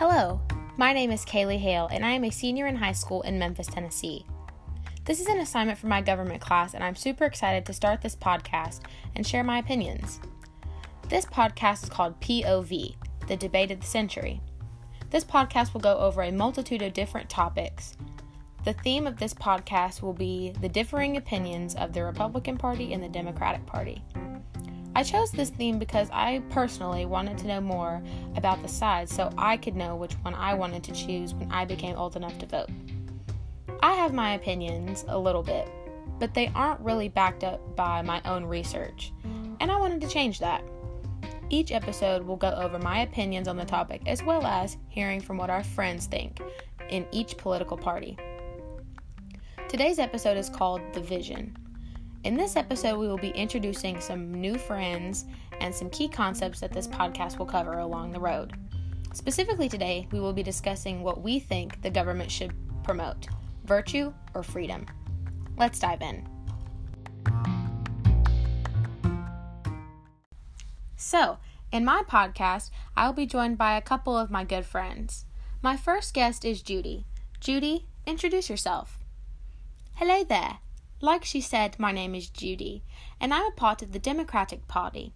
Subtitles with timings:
[0.00, 0.40] Hello,
[0.78, 3.66] my name is Kaylee Hale, and I am a senior in high school in Memphis,
[3.66, 4.24] Tennessee.
[5.04, 8.16] This is an assignment for my government class, and I'm super excited to start this
[8.16, 8.80] podcast
[9.14, 10.18] and share my opinions.
[11.10, 12.94] This podcast is called POV,
[13.26, 14.40] the Debate of the Century.
[15.10, 17.98] This podcast will go over a multitude of different topics.
[18.64, 23.02] The theme of this podcast will be the differing opinions of the Republican Party and
[23.02, 24.02] the Democratic Party.
[25.00, 28.02] I chose this theme because I personally wanted to know more
[28.36, 31.64] about the sides so I could know which one I wanted to choose when I
[31.64, 32.68] became old enough to vote.
[33.82, 35.70] I have my opinions a little bit,
[36.18, 39.10] but they aren't really backed up by my own research,
[39.60, 40.62] and I wanted to change that.
[41.48, 45.38] Each episode will go over my opinions on the topic as well as hearing from
[45.38, 46.42] what our friends think
[46.90, 48.18] in each political party.
[49.66, 51.56] Today's episode is called The Vision.
[52.22, 55.24] In this episode, we will be introducing some new friends
[55.62, 58.52] and some key concepts that this podcast will cover along the road.
[59.14, 62.52] Specifically, today, we will be discussing what we think the government should
[62.84, 63.28] promote
[63.64, 64.84] virtue or freedom.
[65.56, 66.28] Let's dive in.
[70.96, 71.38] So,
[71.72, 75.24] in my podcast, I will be joined by a couple of my good friends.
[75.62, 77.06] My first guest is Judy.
[77.40, 78.98] Judy, introduce yourself.
[79.94, 80.58] Hello there.
[81.02, 82.82] Like she said, my name is Judy,
[83.18, 85.14] and I'm a part of the Democratic Party.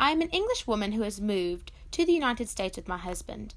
[0.00, 3.54] I am an English woman who has moved to the United States with my husband.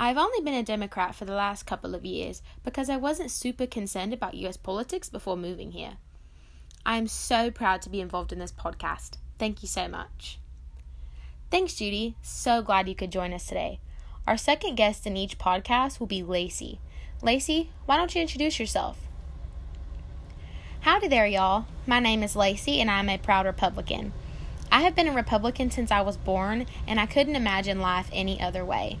[0.00, 3.66] I've only been a Democrat for the last couple of years because I wasn't super
[3.66, 5.98] concerned about US politics before moving here.
[6.84, 9.18] I am so proud to be involved in this podcast.
[9.38, 10.40] Thank you so much.
[11.52, 12.16] Thanks, Judy.
[12.20, 13.78] So glad you could join us today.
[14.26, 16.80] Our second guest in each podcast will be Lacey.
[17.22, 19.03] Lacey, why don't you introduce yourself?
[20.84, 21.64] Howdy there, y'all.
[21.86, 24.12] My name is Lacey, and I'm a proud Republican.
[24.70, 28.38] I have been a Republican since I was born, and I couldn't imagine life any
[28.38, 28.98] other way.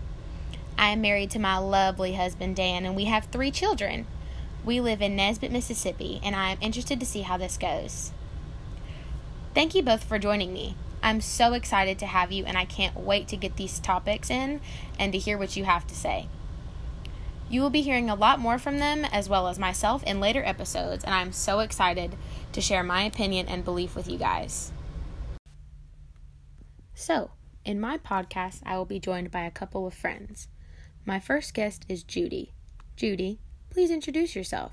[0.78, 4.06] I am married to my lovely husband, Dan, and we have three children.
[4.64, 8.12] We live in Nesbit, Mississippi, and I am interested to see how this goes.
[9.54, 10.76] Thank you both for joining me.
[11.02, 14.62] I'm so excited to have you, and I can't wait to get these topics in
[14.98, 16.28] and to hear what you have to say.
[17.48, 20.42] You will be hearing a lot more from them as well as myself in later
[20.44, 22.16] episodes, and I'm so excited
[22.52, 24.72] to share my opinion and belief with you guys.
[26.94, 27.32] So,
[27.64, 30.48] in my podcast, I will be joined by a couple of friends.
[31.04, 32.52] My first guest is Judy.
[32.96, 33.40] Judy,
[33.70, 34.72] please introduce yourself.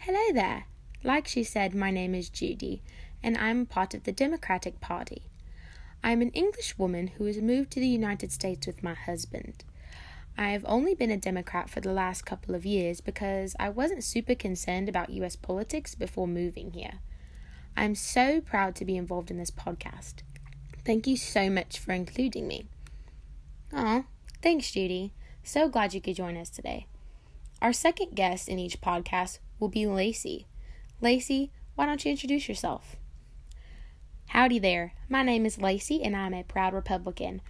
[0.00, 0.66] Hello there.
[1.02, 2.82] Like she said, my name is Judy,
[3.22, 5.22] and I'm part of the Democratic Party.
[6.02, 9.64] I'm an English woman who has moved to the United States with my husband.
[10.36, 14.04] I have only been a Democrat for the last couple of years because I wasn't
[14.04, 17.00] super concerned about US politics before moving here.
[17.76, 20.22] I'm so proud to be involved in this podcast.
[20.84, 22.66] Thank you so much for including me.
[23.72, 24.04] Oh,
[24.42, 25.12] thanks, Judy.
[25.42, 26.86] So glad you could join us today.
[27.62, 30.46] Our second guest in each podcast will be Lacey.
[31.00, 32.96] Lacey, why don't you introduce yourself?
[34.28, 34.94] Howdy there.
[35.08, 37.42] My name is Lacey, and I'm a proud Republican.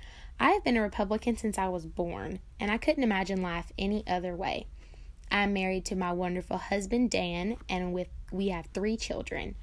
[0.43, 4.03] I have been a Republican since I was born, and I couldn't imagine life any
[4.07, 4.67] other way.
[5.31, 9.55] I'm married to my wonderful husband Dan, and with we have three children.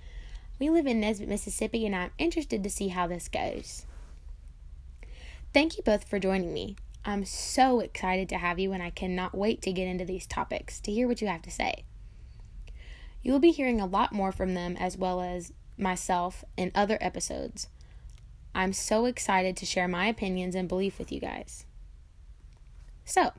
[0.59, 3.87] We live in Nesbit, Mississippi, and I'm interested to see how this goes.
[5.51, 6.75] Thank you both for joining me.
[7.03, 10.79] I'm so excited to have you, and I cannot wait to get into these topics
[10.81, 11.85] to hear what you have to say.
[13.23, 16.99] You will be hearing a lot more from them as well as myself in other
[17.01, 17.67] episodes.
[18.57, 21.67] I'm so excited to share my opinions and belief with you guys.
[23.05, 23.29] So,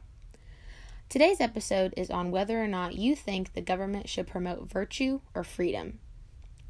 [1.09, 5.43] today's episode is on whether or not you think the government should promote virtue or
[5.43, 5.99] freedom.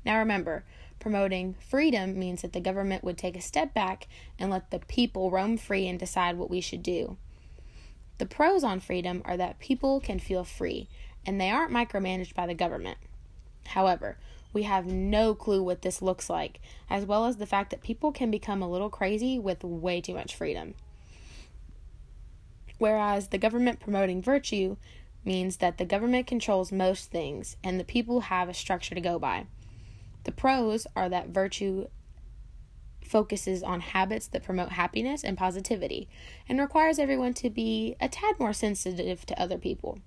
[0.02, 0.64] Now, remember,
[0.98, 5.30] promoting freedom means that the government would take a step back and let the people
[5.30, 7.18] roam free and decide what we should do.
[8.16, 10.88] The pros on freedom are that people can feel free
[11.26, 12.96] and they aren't micromanaged by the government.
[13.66, 14.16] However,
[14.52, 18.12] we have no clue what this looks like, as well as the fact that people
[18.12, 20.74] can become a little crazy with way too much freedom.
[22.78, 24.76] Whereas the government promoting virtue
[25.24, 29.18] means that the government controls most things and the people have a structure to go
[29.18, 29.46] by.
[30.24, 31.88] The pros are that virtue
[33.04, 36.08] focuses on habits that promote happiness and positivity
[36.48, 39.98] and requires everyone to be a tad more sensitive to other people.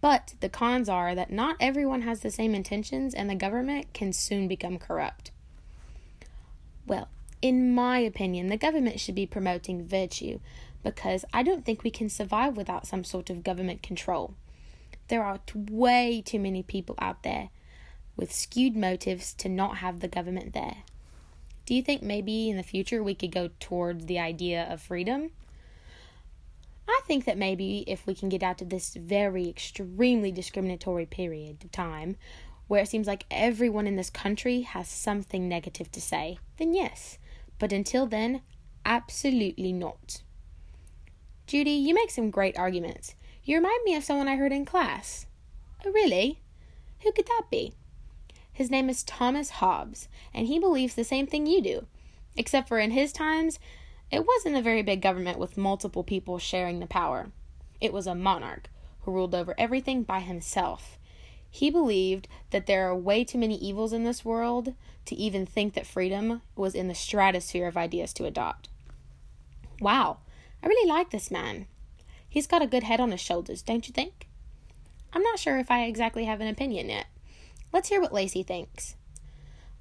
[0.00, 4.12] But the cons are that not everyone has the same intentions and the government can
[4.12, 5.30] soon become corrupt.
[6.86, 7.08] Well,
[7.42, 10.40] in my opinion, the government should be promoting virtue
[10.82, 14.34] because I don't think we can survive without some sort of government control.
[15.08, 17.50] There are way too many people out there
[18.16, 20.78] with skewed motives to not have the government there.
[21.66, 25.30] Do you think maybe in the future we could go towards the idea of freedom?
[26.90, 31.64] I think that maybe if we can get out of this very extremely discriminatory period
[31.64, 32.16] of time
[32.68, 37.18] where it seems like everyone in this country has something negative to say, then yes.
[37.58, 38.42] But until then,
[38.84, 40.22] absolutely not.
[41.46, 43.16] Judy, you make some great arguments.
[43.42, 45.26] You remind me of someone I heard in class.
[45.84, 46.40] Oh, really?
[47.00, 47.72] Who could that be?
[48.52, 51.86] His name is Thomas Hobbes, and he believes the same thing you do.
[52.36, 53.58] Except for in his times,
[54.10, 57.30] it wasn't a very big government with multiple people sharing the power.
[57.80, 58.68] It was a monarch
[59.02, 60.98] who ruled over everything by himself.
[61.50, 64.74] He believed that there are way too many evils in this world
[65.06, 68.68] to even think that freedom was in the stratosphere of ideas to adopt.
[69.80, 70.18] Wow,
[70.62, 71.66] I really like this man.
[72.28, 74.28] He's got a good head on his shoulders, don't you think?
[75.12, 77.06] I'm not sure if I exactly have an opinion yet.
[77.72, 78.94] Let's hear what Lacey thinks.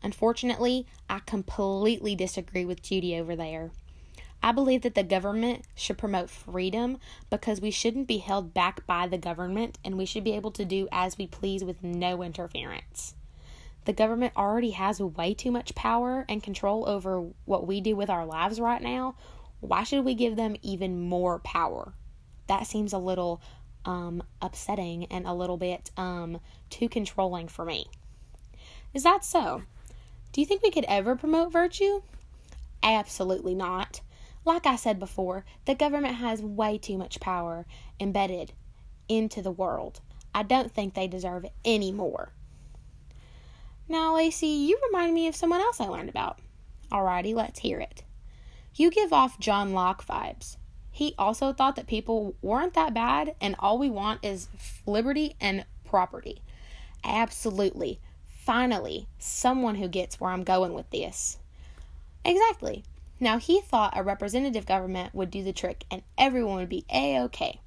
[0.01, 3.71] Unfortunately, I completely disagree with Judy over there.
[4.41, 6.97] I believe that the government should promote freedom
[7.29, 10.65] because we shouldn't be held back by the government and we should be able to
[10.65, 13.15] do as we please with no interference.
[13.85, 18.09] The government already has way too much power and control over what we do with
[18.09, 19.15] our lives right now.
[19.59, 21.93] Why should we give them even more power?
[22.47, 23.41] That seems a little
[23.85, 26.39] um, upsetting and a little bit um,
[26.69, 27.87] too controlling for me.
[28.93, 29.63] Is that so?
[30.31, 32.01] Do you think we could ever promote virtue?
[32.81, 34.01] Absolutely not.
[34.49, 37.67] Like I said before, the government has way too much power
[37.99, 38.51] embedded
[39.07, 40.01] into the world.
[40.33, 42.31] I don't think they deserve any more.
[43.87, 46.39] Now, Lacey, you remind me of someone else I learned about.
[46.91, 48.01] Alrighty, let's hear it.
[48.73, 50.57] You give off John Locke vibes.
[50.89, 54.47] He also thought that people weren't that bad and all we want is
[54.87, 56.41] liberty and property.
[57.03, 57.99] Absolutely.
[58.25, 61.37] Finally, someone who gets where I'm going with this.
[62.25, 62.83] Exactly.
[63.19, 67.17] Now, he thought a representative government would do the trick and everyone would be A
[67.17, 67.59] OK.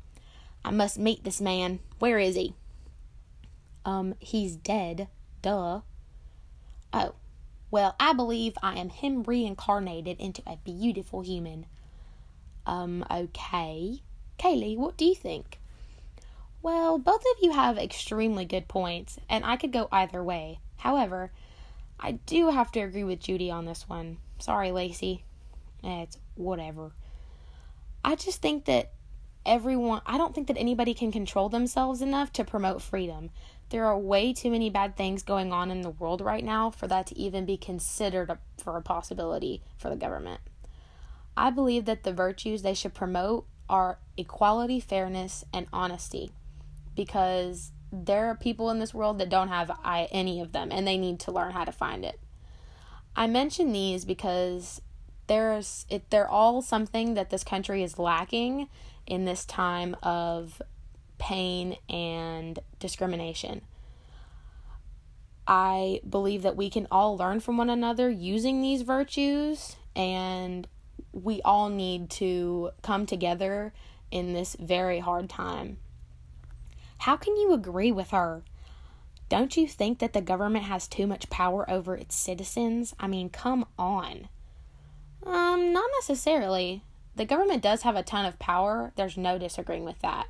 [0.64, 1.80] I must meet this man.
[1.98, 2.54] Where is he?
[3.84, 5.08] Um, he's dead.
[5.42, 5.80] Duh.
[6.92, 7.14] Oh,
[7.70, 11.66] well, I believe I am him reincarnated into a beautiful human.
[12.66, 14.02] Um, okay.
[14.38, 15.58] Kaylee, what do you think?
[16.62, 20.60] Well, both of you have extremely good points, and I could go either way.
[20.76, 21.32] However,
[21.98, 24.18] I do have to agree with Judy on this one.
[24.38, 25.24] Sorry, Lacey.
[25.82, 26.92] It's whatever.
[28.04, 28.92] I just think that
[29.44, 33.30] everyone, I don't think that anybody can control themselves enough to promote freedom.
[33.70, 36.86] There are way too many bad things going on in the world right now for
[36.88, 40.40] that to even be considered a, for a possibility for the government.
[41.36, 46.32] I believe that the virtues they should promote are equality, fairness, and honesty
[46.94, 50.98] because there are people in this world that don't have any of them and they
[50.98, 52.20] need to learn how to find it.
[53.16, 54.80] I mention these because
[55.26, 58.68] there's it they're all something that this country is lacking
[59.06, 60.60] in this time of
[61.18, 63.62] pain and discrimination.
[65.46, 70.66] I believe that we can all learn from one another using these virtues and
[71.12, 73.72] we all need to come together
[74.10, 75.78] in this very hard time.
[76.98, 78.44] How can you agree with her?
[79.28, 82.94] Don't you think that the government has too much power over its citizens?
[83.00, 84.28] I mean, come on.
[85.24, 86.82] Um, not necessarily.
[87.14, 88.92] The government does have a ton of power.
[88.96, 90.26] There's no disagreeing with that.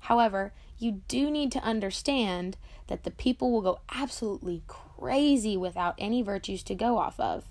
[0.00, 6.22] However, you do need to understand that the people will go absolutely crazy without any
[6.22, 7.44] virtues to go off of.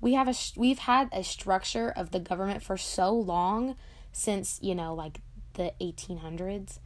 [0.00, 3.76] We have a we've had a structure of the government for so long
[4.10, 5.20] since, you know, like
[5.54, 6.78] the 1800s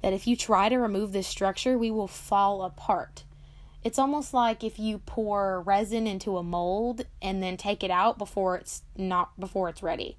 [0.00, 3.24] that if you try to remove this structure, we will fall apart.
[3.84, 8.16] It's almost like if you pour resin into a mold and then take it out
[8.16, 10.18] before it's not before it's ready.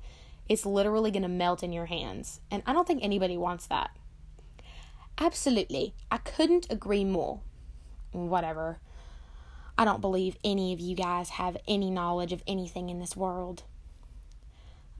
[0.50, 2.42] It's literally going to melt in your hands.
[2.52, 3.92] And I don't think anybody wants that.
[5.18, 5.94] Absolutely.
[6.12, 7.40] I couldn't agree more.
[8.12, 8.80] Whatever.
[9.78, 13.64] I don't believe any of you guys have any knowledge of anything in this world.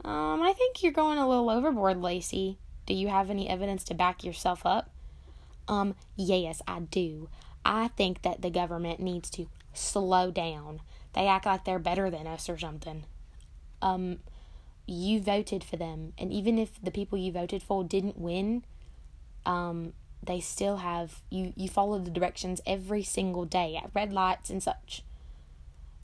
[0.04, 2.58] Um, I think you're going a little overboard, Lacey.
[2.86, 4.90] Do you have any evidence to back yourself up?
[5.68, 7.30] Um, yes, I do.
[7.66, 10.82] I think that the government needs to slow down.
[11.14, 13.06] They act like they're better than us or something.
[13.82, 14.20] Um,
[14.86, 18.64] you voted for them, and even if the people you voted for didn't win,
[19.46, 21.54] um, they still have you.
[21.56, 25.04] You follow the directions every single day at red lights and such.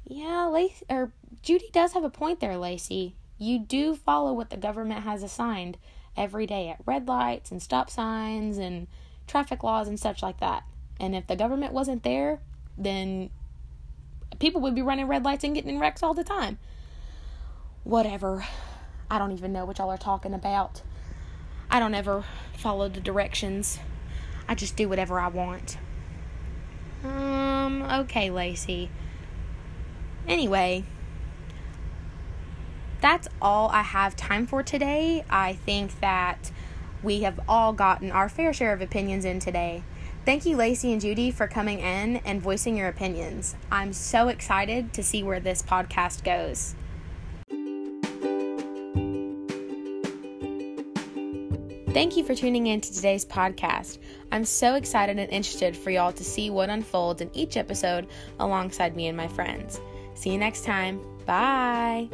[0.05, 1.11] Yeah, Lacey or
[1.41, 3.15] Judy does have a point there, Lacey.
[3.37, 5.77] You do follow what the government has assigned
[6.17, 8.87] every day at red lights and stop signs and
[9.27, 10.63] traffic laws and such like that.
[10.99, 12.39] And if the government wasn't there,
[12.77, 13.29] then
[14.39, 16.59] people would be running red lights and getting in wrecks all the time.
[17.83, 18.45] Whatever.
[19.09, 20.81] I don't even know what y'all are talking about.
[21.71, 23.79] I don't ever follow the directions.
[24.47, 25.77] I just do whatever I want.
[27.03, 28.89] Um, okay, Lacey.
[30.27, 30.83] Anyway,
[33.01, 35.23] that's all I have time for today.
[35.29, 36.51] I think that
[37.01, 39.83] we have all gotten our fair share of opinions in today.
[40.29, 43.55] Thank you, Lacey and Judy, for coming in and voicing your opinions.
[43.71, 46.75] I'm so excited to see where this podcast goes.
[51.95, 53.97] Thank you for tuning in to today's podcast.
[54.31, 58.05] I'm so excited and interested for y'all to see what unfolds in each episode
[58.39, 59.81] alongside me and my friends.
[60.13, 61.01] See you next time.
[61.25, 62.07] Bye.